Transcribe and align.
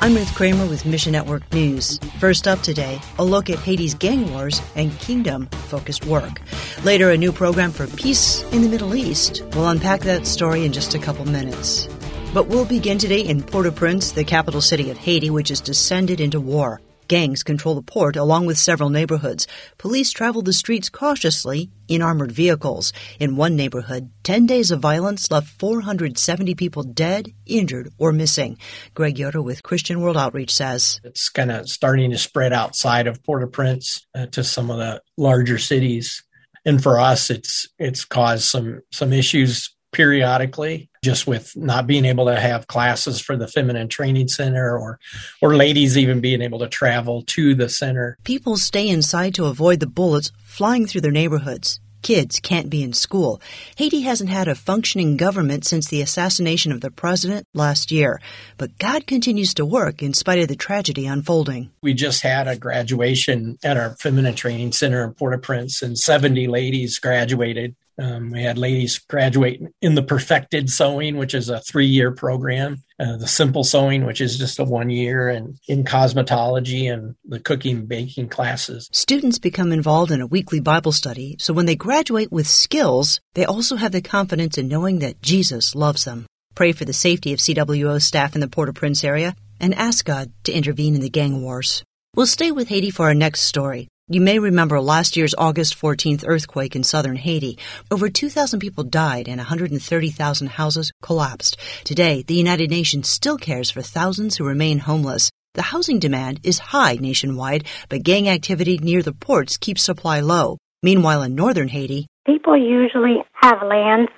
I'm 0.00 0.14
Ruth 0.14 0.32
Kramer 0.36 0.66
with 0.66 0.86
Mission 0.86 1.10
Network 1.10 1.52
News. 1.52 1.98
First 2.20 2.46
up 2.46 2.60
today, 2.60 3.00
a 3.18 3.24
look 3.24 3.50
at 3.50 3.58
Haiti's 3.58 3.94
gang 3.94 4.30
wars 4.30 4.62
and 4.76 4.96
kingdom 5.00 5.46
focused 5.46 6.06
work. 6.06 6.40
Later, 6.84 7.10
a 7.10 7.16
new 7.16 7.32
program 7.32 7.72
for 7.72 7.88
peace 7.88 8.44
in 8.52 8.62
the 8.62 8.68
Middle 8.68 8.94
East. 8.94 9.42
We'll 9.54 9.68
unpack 9.68 10.02
that 10.02 10.24
story 10.24 10.64
in 10.64 10.72
just 10.72 10.94
a 10.94 11.00
couple 11.00 11.24
minutes. 11.24 11.88
But 12.32 12.46
we'll 12.46 12.64
begin 12.64 12.98
today 12.98 13.22
in 13.22 13.42
Port 13.42 13.66
au 13.66 13.72
Prince, 13.72 14.12
the 14.12 14.22
capital 14.22 14.60
city 14.60 14.88
of 14.90 14.96
Haiti, 14.96 15.30
which 15.30 15.48
has 15.48 15.60
descended 15.60 16.20
into 16.20 16.38
war. 16.38 16.80
Gangs 17.08 17.42
control 17.42 17.74
the 17.74 17.82
port 17.82 18.16
along 18.16 18.44
with 18.44 18.58
several 18.58 18.90
neighborhoods. 18.90 19.46
Police 19.78 20.12
travel 20.12 20.42
the 20.42 20.52
streets 20.52 20.90
cautiously 20.90 21.70
in 21.88 22.02
armored 22.02 22.30
vehicles. 22.30 22.92
In 23.18 23.36
one 23.36 23.56
neighborhood, 23.56 24.10
10 24.24 24.44
days 24.44 24.70
of 24.70 24.80
violence 24.80 25.30
left 25.30 25.48
470 25.58 26.54
people 26.54 26.82
dead, 26.82 27.32
injured, 27.46 27.90
or 27.96 28.12
missing. 28.12 28.58
Greg 28.92 29.18
Yoder 29.18 29.40
with 29.40 29.62
Christian 29.62 30.02
World 30.02 30.18
Outreach 30.18 30.54
says 30.54 31.00
it's 31.02 31.30
kind 31.30 31.50
of 31.50 31.68
starting 31.68 32.10
to 32.10 32.18
spread 32.18 32.52
outside 32.52 33.06
of 33.06 33.24
Port-au-Prince 33.24 34.06
uh, 34.14 34.26
to 34.26 34.44
some 34.44 34.70
of 34.70 34.76
the 34.76 35.00
larger 35.16 35.56
cities. 35.56 36.22
And 36.66 36.82
for 36.82 37.00
us, 37.00 37.30
it's 37.30 37.66
it's 37.78 38.04
caused 38.04 38.44
some 38.44 38.82
some 38.92 39.14
issues 39.14 39.74
periodically 39.98 40.88
just 41.02 41.26
with 41.26 41.56
not 41.56 41.88
being 41.88 42.04
able 42.04 42.26
to 42.26 42.38
have 42.38 42.68
classes 42.68 43.20
for 43.20 43.36
the 43.36 43.48
feminine 43.48 43.88
training 43.88 44.28
center 44.28 44.78
or 44.78 45.00
or 45.42 45.56
ladies 45.56 45.98
even 45.98 46.20
being 46.20 46.40
able 46.40 46.60
to 46.60 46.68
travel 46.68 47.22
to 47.22 47.52
the 47.52 47.68
center. 47.68 48.16
People 48.22 48.56
stay 48.56 48.88
inside 48.88 49.34
to 49.34 49.46
avoid 49.46 49.80
the 49.80 49.88
bullets 49.88 50.30
flying 50.44 50.86
through 50.86 51.00
their 51.00 51.10
neighborhoods. 51.10 51.80
Kids 52.02 52.38
can't 52.38 52.70
be 52.70 52.84
in 52.84 52.92
school. 52.92 53.42
Haiti 53.76 54.02
hasn't 54.02 54.30
had 54.30 54.46
a 54.46 54.54
functioning 54.54 55.16
government 55.16 55.64
since 55.64 55.88
the 55.88 56.00
assassination 56.00 56.70
of 56.70 56.80
the 56.80 56.92
president 56.92 57.44
last 57.52 57.90
year. 57.90 58.20
But 58.56 58.78
God 58.78 59.04
continues 59.04 59.52
to 59.54 59.66
work 59.66 60.00
in 60.00 60.14
spite 60.14 60.38
of 60.38 60.46
the 60.46 60.54
tragedy 60.54 61.08
unfolding. 61.08 61.72
We 61.82 61.94
just 61.94 62.22
had 62.22 62.46
a 62.46 62.56
graduation 62.56 63.58
at 63.64 63.76
our 63.76 63.96
Feminine 63.96 64.36
Training 64.36 64.70
Center 64.70 65.02
in 65.02 65.14
Port 65.14 65.34
au 65.34 65.38
Prince, 65.38 65.82
and 65.82 65.98
70 65.98 66.46
ladies 66.46 67.00
graduated 67.00 67.74
um, 67.98 68.30
we 68.30 68.42
had 68.42 68.58
ladies 68.58 68.98
graduate 68.98 69.60
in 69.82 69.94
the 69.94 70.02
perfected 70.02 70.70
sewing, 70.70 71.16
which 71.16 71.34
is 71.34 71.48
a 71.48 71.60
three 71.60 71.86
year 71.86 72.12
program, 72.12 72.82
uh, 73.00 73.16
the 73.16 73.26
simple 73.26 73.64
sewing, 73.64 74.04
which 74.06 74.20
is 74.20 74.38
just 74.38 74.58
a 74.58 74.64
one 74.64 74.90
year, 74.90 75.28
and 75.28 75.58
in 75.66 75.84
cosmetology 75.84 76.92
and 76.92 77.16
the 77.24 77.40
cooking 77.40 77.86
baking 77.86 78.28
classes. 78.28 78.88
Students 78.92 79.38
become 79.38 79.72
involved 79.72 80.12
in 80.12 80.20
a 80.20 80.26
weekly 80.26 80.60
Bible 80.60 80.92
study, 80.92 81.36
so 81.40 81.52
when 81.52 81.66
they 81.66 81.76
graduate 81.76 82.30
with 82.30 82.46
skills, 82.46 83.20
they 83.34 83.44
also 83.44 83.76
have 83.76 83.92
the 83.92 84.02
confidence 84.02 84.58
in 84.58 84.68
knowing 84.68 85.00
that 85.00 85.20
Jesus 85.20 85.74
loves 85.74 86.04
them. 86.04 86.26
Pray 86.54 86.72
for 86.72 86.84
the 86.84 86.92
safety 86.92 87.32
of 87.32 87.40
CWO 87.40 88.00
staff 88.00 88.34
in 88.34 88.40
the 88.40 88.48
Port 88.48 88.68
au 88.68 88.72
Prince 88.72 89.04
area 89.04 89.34
and 89.60 89.74
ask 89.74 90.04
God 90.04 90.32
to 90.44 90.52
intervene 90.52 90.94
in 90.94 91.00
the 91.00 91.10
gang 91.10 91.42
wars. 91.42 91.82
We'll 92.14 92.26
stay 92.26 92.50
with 92.52 92.68
Haiti 92.68 92.90
for 92.90 93.06
our 93.06 93.14
next 93.14 93.42
story. 93.42 93.88
You 94.10 94.22
may 94.22 94.38
remember 94.38 94.80
last 94.80 95.18
year's 95.18 95.34
August 95.36 95.78
14th 95.78 96.24
earthquake 96.26 96.74
in 96.74 96.82
southern 96.82 97.16
Haiti. 97.16 97.58
Over 97.90 98.08
2,000 98.08 98.58
people 98.58 98.84
died 98.84 99.28
and 99.28 99.36
130,000 99.36 100.46
houses 100.46 100.90
collapsed. 101.02 101.58
Today, 101.84 102.22
the 102.22 102.32
United 102.32 102.70
Nations 102.70 103.06
still 103.06 103.36
cares 103.36 103.70
for 103.70 103.82
thousands 103.82 104.38
who 104.38 104.46
remain 104.46 104.78
homeless. 104.78 105.30
The 105.52 105.60
housing 105.60 105.98
demand 105.98 106.40
is 106.42 106.58
high 106.58 106.94
nationwide, 106.94 107.66
but 107.90 108.02
gang 108.02 108.30
activity 108.30 108.78
near 108.78 109.02
the 109.02 109.12
ports 109.12 109.58
keeps 109.58 109.82
supply 109.82 110.20
low. 110.20 110.56
Meanwhile, 110.82 111.24
in 111.24 111.34
northern 111.34 111.68
Haiti, 111.68 112.06
people 112.24 112.56
usually 112.56 113.16
have 113.34 113.60
land, 113.62 114.08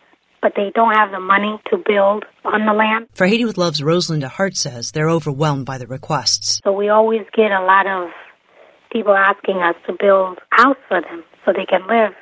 but 0.40 0.52
they 0.54 0.70
don't 0.72 0.94
have 0.94 1.10
the 1.10 1.18
money 1.18 1.58
to 1.70 1.78
build 1.84 2.24
on 2.44 2.64
the 2.64 2.74
land. 2.74 3.08
For 3.14 3.26
Haiti 3.26 3.44
with 3.44 3.58
Love's 3.58 3.80
Rosalinda 3.80 4.28
Hart 4.28 4.56
says 4.56 4.92
they're 4.92 5.10
overwhelmed 5.10 5.66
by 5.66 5.78
the 5.78 5.88
requests. 5.88 6.60
So 6.62 6.70
we 6.70 6.90
always 6.90 7.22
get 7.34 7.50
a 7.50 7.64
lot 7.64 7.88
of 7.88 8.10
people 8.90 9.14
asking 9.14 9.58
us 9.58 9.74
to 9.86 9.94
build 9.98 10.38
a 10.52 10.62
house 10.62 10.76
for 10.88 11.00
them 11.00 11.24
so 11.44 11.52
they 11.52 11.66
can 11.66 11.86
live. 11.86 12.12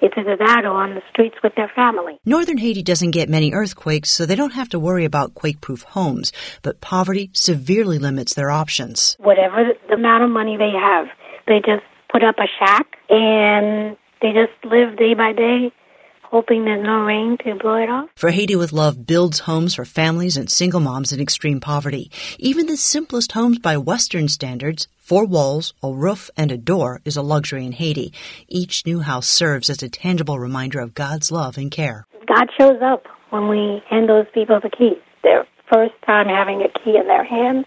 It's 0.00 0.14
either 0.16 0.36
that 0.36 0.64
or 0.64 0.72
on 0.72 0.96
the 0.96 1.02
streets 1.10 1.36
with 1.44 1.54
their 1.54 1.70
family. 1.76 2.18
Northern 2.24 2.58
Haiti 2.58 2.82
doesn't 2.82 3.12
get 3.12 3.28
many 3.28 3.52
earthquakes, 3.52 4.10
so 4.10 4.26
they 4.26 4.34
don't 4.34 4.54
have 4.54 4.68
to 4.70 4.80
worry 4.80 5.04
about 5.04 5.34
quake 5.34 5.60
proof 5.60 5.82
homes, 5.82 6.32
but 6.62 6.80
poverty 6.80 7.30
severely 7.34 7.98
limits 7.98 8.34
their 8.34 8.50
options. 8.50 9.16
Whatever 9.20 9.74
the 9.88 9.94
amount 9.94 10.24
of 10.24 10.30
money 10.30 10.56
they 10.56 10.72
have, 10.72 11.06
they 11.46 11.60
just 11.60 11.84
put 12.10 12.24
up 12.24 12.34
a 12.38 12.48
shack 12.58 12.86
and 13.08 13.96
they 14.20 14.32
just 14.32 14.52
live 14.64 14.96
day 14.96 15.14
by 15.14 15.32
day 15.32 15.72
hoping 16.32 16.64
there's 16.64 16.82
no 16.82 17.00
rain 17.00 17.36
to 17.44 17.54
blow 17.56 17.74
it 17.74 17.90
off. 17.90 18.08
For 18.16 18.30
Haiti 18.30 18.56
with 18.56 18.72
Love 18.72 19.06
builds 19.06 19.40
homes 19.40 19.74
for 19.74 19.84
families 19.84 20.38
and 20.38 20.50
single 20.50 20.80
moms 20.80 21.12
in 21.12 21.20
extreme 21.20 21.60
poverty. 21.60 22.10
Even 22.38 22.66
the 22.66 22.78
simplest 22.78 23.32
homes 23.32 23.58
by 23.58 23.76
Western 23.76 24.28
standards 24.28 24.88
Four 25.12 25.26
walls, 25.26 25.74
a 25.82 25.92
roof, 25.92 26.30
and 26.38 26.50
a 26.50 26.56
door 26.56 27.02
is 27.04 27.18
a 27.18 27.22
luxury 27.22 27.66
in 27.66 27.72
Haiti. 27.72 28.14
Each 28.48 28.86
new 28.86 29.00
house 29.00 29.28
serves 29.28 29.68
as 29.68 29.82
a 29.82 29.90
tangible 29.90 30.38
reminder 30.38 30.80
of 30.80 30.94
God's 30.94 31.30
love 31.30 31.58
and 31.58 31.70
care. 31.70 32.06
God 32.26 32.46
shows 32.58 32.80
up 32.82 33.02
when 33.28 33.46
we 33.48 33.82
hand 33.90 34.08
those 34.08 34.24
people 34.32 34.58
the 34.62 34.70
keys. 34.70 34.96
Their 35.22 35.46
first 35.70 35.92
time 36.06 36.28
having 36.28 36.62
a 36.62 36.68
key 36.82 36.96
in 36.96 37.08
their 37.08 37.24
hand, 37.24 37.66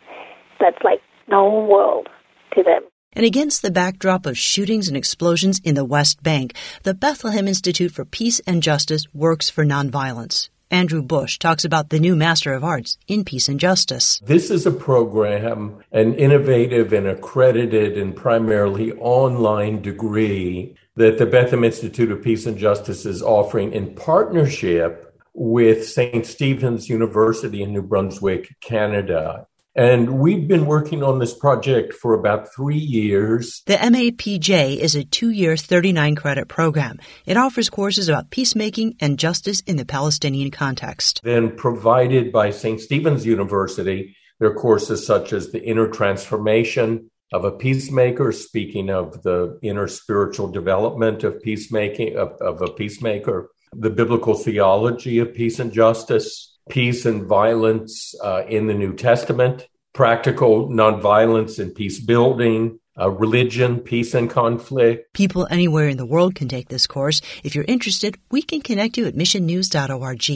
that's 0.60 0.84
like 0.84 1.02
the 1.30 1.36
whole 1.36 1.68
world 1.68 2.10
to 2.56 2.64
them. 2.64 2.82
And 3.14 3.28
against 3.28 3.62
the 3.62 3.70
backdrop 3.70 4.26
of 4.26 4.40
shootings 4.40 4.88
and 4.88 4.98
explosions 4.98 5.62
in 5.64 5.76
the 5.76 5.86
West 5.86 6.24
Bank, 6.24 6.56
the 6.82 6.96
Bethlehem 6.96 7.48
Institute 7.48 7.92
for 7.92 8.06
Peace 8.06 8.40
and 8.48 8.64
Justice 8.64 9.06
works 9.14 9.52
for 9.52 9.64
nonviolence. 9.64 10.50
Andrew 10.72 11.04
Bush 11.04 11.38
talks 11.38 11.64
about 11.64 11.90
the 11.90 12.00
new 12.00 12.16
Master 12.16 12.54
of 12.54 12.64
Arts 12.64 12.98
in 13.08 13.24
Peace 13.24 13.48
and 13.48 13.60
Justice. 13.60 14.20
This 14.26 14.50
is 14.50 14.66
a 14.66 14.72
program, 14.72 15.78
an 15.92 16.16
innovative 16.16 16.92
and 16.92 17.08
accredited 17.08 17.98
and 17.98 18.16
primarily 18.16 18.92
online 18.94 19.82
degree 19.82 20.76
that 20.96 21.18
the 21.18 21.26
Bethlehem 21.26 21.64
Institute 21.64 22.12
of 22.12 22.24
Peace 22.24 22.46
and 22.46 22.58
Justice 22.58 23.06
is 23.06 23.22
offering 23.22 23.74
in 23.74 23.94
partnership 23.96 25.16
with 25.34 25.88
St. 25.88 26.26
Stephen's 26.26 26.90
University 26.90 27.62
in 27.62 27.74
New 27.74 27.84
Brunswick, 27.84 28.56
Canada. 28.62 29.46
And 29.76 30.20
we've 30.20 30.48
been 30.48 30.66
working 30.66 31.04
on 31.04 31.20
this 31.20 31.34
project 31.34 31.94
for 31.94 32.14
about 32.14 32.54
three 32.56 32.78
years. 32.78 33.62
The 33.66 33.76
MAPJ 33.76 34.78
is 34.78 34.96
a 34.96 35.04
two 35.04 35.32
year, 35.32 35.58
39 35.58 36.16
credit 36.16 36.48
program. 36.48 36.98
It 37.26 37.36
offers 37.36 37.70
courses 37.70 38.08
about 38.08 38.30
peacemaking 38.30 38.96
and 39.02 39.20
justice 39.20 39.60
in 39.62 39.76
the 39.76 39.84
Palestinian 39.84 40.50
context. 40.50 41.20
Then, 41.24 41.58
provided 41.58 42.32
by 42.32 42.52
St. 42.52 42.80
Stephen's 42.80 43.26
University, 43.26 44.16
there 44.40 44.50
are 44.50 44.56
courses 44.56 45.06
such 45.06 45.34
as 45.34 45.52
the 45.52 45.62
inner 45.62 45.90
transformation 45.90 47.12
of 47.34 47.44
a 47.44 47.52
peacemaker, 47.52 48.32
speaking 48.32 48.90
of 48.90 49.24
the 49.24 49.60
inner 49.62 49.90
spiritual 49.90 50.48
development 50.48 51.26
of 51.26 51.42
peacemaking, 51.42 52.16
of, 52.16 52.30
of 52.40 52.62
a 52.62 52.72
peacemaker, 52.72 53.50
the 53.74 53.90
biblical 53.90 54.36
theology 54.36 55.20
of 55.20 55.34
peace 55.34 55.60
and 55.60 55.74
justice, 55.74 56.55
peace 56.70 57.06
and 57.06 57.24
violence 57.24 58.16
uh, 58.24 58.44
in 58.48 58.68
the 58.68 58.74
New 58.74 58.94
Testament, 58.94 59.68
practical 59.94 60.70
nonviolence 60.70 61.60
and 61.60 61.74
peace 61.74 62.00
building, 62.00 62.80
uh, 63.00 63.10
religion, 63.10 63.80
peace 63.80 64.14
and 64.14 64.30
conflict. 64.30 65.14
People 65.14 65.48
anywhere 65.50 65.88
in 65.88 65.98
the 65.98 66.06
world 66.06 66.36
can 66.36 66.48
take 66.48 66.70
this 66.70 66.88
course. 66.88 67.22
If 67.44 67.56
you're 67.56 67.66
interested, 67.66 68.18
we 68.32 68.42
can 68.42 68.62
connect 68.62 68.98
you 68.98 69.06
at 69.06 69.16
missionnews.org. 69.16 70.30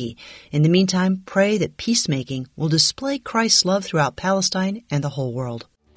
In 0.51 0.63
the 0.63 0.69
meantime, 0.69 1.23
pray 1.25 1.57
that 1.57 1.78
peacemaking 1.78 2.47
will 2.56 2.69
display 2.69 3.19
Christ's 3.19 3.66
love 3.66 3.85
throughout 3.85 4.16
Palestine 4.16 4.84
and 4.91 5.03
the 5.03 5.09
whole 5.09 5.34
world. 5.34 5.67